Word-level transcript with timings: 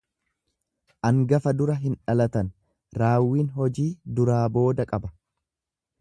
Angafa 1.09 1.53
dura 1.59 1.75
hin 1.83 1.99
dhalatan, 1.99 2.49
raawwiin 3.03 3.53
hojii 3.59 3.89
duraa 4.21 4.43
booda 4.57 4.89
qaba. 4.95 5.17